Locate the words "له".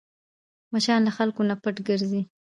1.07-1.11